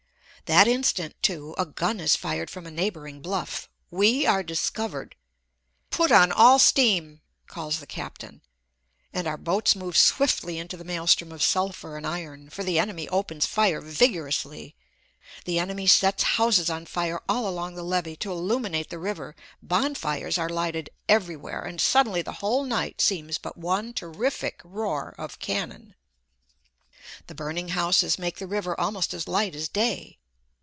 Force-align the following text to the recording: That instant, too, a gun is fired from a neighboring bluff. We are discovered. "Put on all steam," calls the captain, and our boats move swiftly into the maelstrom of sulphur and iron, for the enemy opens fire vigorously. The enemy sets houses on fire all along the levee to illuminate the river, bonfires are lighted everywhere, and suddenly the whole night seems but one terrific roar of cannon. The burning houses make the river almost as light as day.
That 0.45 0.67
instant, 0.67 1.15
too, 1.23 1.55
a 1.57 1.65
gun 1.65 2.01
is 2.01 2.17
fired 2.17 2.49
from 2.49 2.67
a 2.67 2.71
neighboring 2.71 3.21
bluff. 3.21 3.69
We 3.89 4.27
are 4.27 4.43
discovered. 4.43 5.15
"Put 5.91 6.11
on 6.11 6.29
all 6.33 6.59
steam," 6.59 7.21
calls 7.47 7.79
the 7.79 7.87
captain, 7.87 8.41
and 9.13 9.27
our 9.29 9.37
boats 9.37 9.77
move 9.77 9.95
swiftly 9.95 10.57
into 10.59 10.75
the 10.75 10.83
maelstrom 10.83 11.31
of 11.31 11.41
sulphur 11.41 11.95
and 11.95 12.05
iron, 12.05 12.49
for 12.49 12.65
the 12.65 12.79
enemy 12.79 13.07
opens 13.07 13.45
fire 13.45 13.79
vigorously. 13.79 14.75
The 15.45 15.57
enemy 15.57 15.87
sets 15.87 16.23
houses 16.35 16.69
on 16.69 16.85
fire 16.85 17.21
all 17.29 17.47
along 17.47 17.75
the 17.75 17.81
levee 17.83 18.17
to 18.17 18.31
illuminate 18.33 18.89
the 18.89 18.99
river, 18.99 19.37
bonfires 19.63 20.37
are 20.37 20.49
lighted 20.49 20.89
everywhere, 21.07 21.61
and 21.61 21.79
suddenly 21.79 22.21
the 22.21 22.33
whole 22.41 22.65
night 22.65 22.99
seems 22.99 23.37
but 23.37 23.55
one 23.55 23.93
terrific 23.93 24.59
roar 24.65 25.15
of 25.17 25.39
cannon. 25.39 25.95
The 27.27 27.35
burning 27.35 27.69
houses 27.69 28.19
make 28.19 28.35
the 28.39 28.47
river 28.47 28.77
almost 28.77 29.13
as 29.13 29.29
light 29.29 29.55
as 29.55 29.69
day. 29.69 30.17